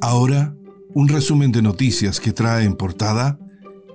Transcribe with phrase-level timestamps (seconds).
[0.00, 0.54] Ahora,
[0.94, 3.38] un resumen de noticias que trae en portada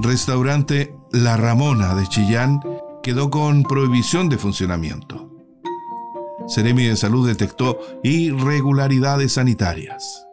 [0.00, 2.60] Restaurante La Ramona de Chillán
[3.02, 5.28] quedó con prohibición de funcionamiento.
[6.46, 10.24] Seremi de Salud detectó irregularidades sanitarias.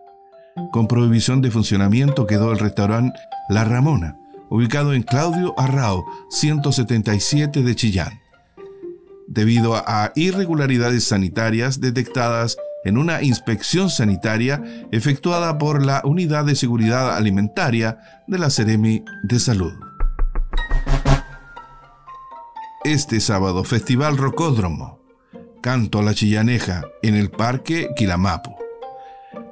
[0.71, 3.17] Con prohibición de funcionamiento quedó el restaurante
[3.49, 8.21] La Ramona, ubicado en Claudio Arrao, 177 de Chillán.
[9.27, 17.15] Debido a irregularidades sanitarias detectadas en una inspección sanitaria efectuada por la Unidad de Seguridad
[17.17, 17.97] Alimentaria
[18.27, 19.73] de la Seremi de Salud
[22.85, 25.01] este sábado Festival Rocódromo,
[25.59, 28.55] Canto a la Chillaneja en el Parque Quilamapo.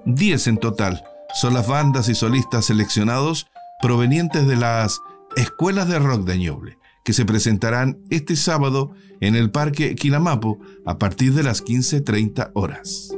[0.06, 3.48] Diez en total son las bandas y solistas seleccionados
[3.82, 5.00] provenientes de las
[5.36, 11.00] escuelas de rock de Ñuble, que se presentarán este sábado en el Parque Quilamapo a
[11.00, 13.16] partir de las 15.30 horas.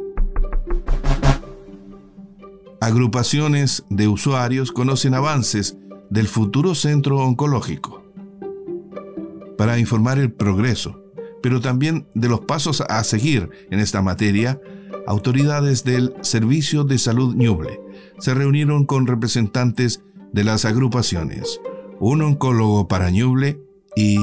[2.81, 5.77] Agrupaciones de usuarios conocen avances
[6.09, 8.03] del futuro centro oncológico
[9.57, 11.01] para informar el progreso,
[11.41, 14.59] pero también de los pasos a seguir en esta materia,
[15.07, 17.79] autoridades del Servicio de Salud Ñuble
[18.19, 21.61] se reunieron con representantes de las agrupaciones,
[21.99, 23.61] un oncólogo para Ñuble
[23.95, 24.17] y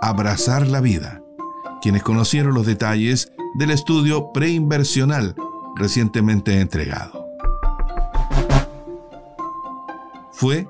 [0.00, 1.22] Abrazar la Vida,
[1.82, 5.34] quienes conocieron los detalles del estudio preinversional
[5.76, 7.17] recientemente entregado.
[10.38, 10.68] Fue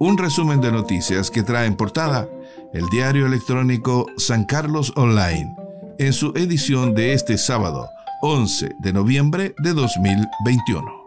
[0.00, 2.28] un resumen de noticias que trae en portada
[2.72, 5.54] el diario electrónico San Carlos Online,
[6.00, 7.88] en su edición de este sábado,
[8.22, 11.05] 11 de noviembre de 2021.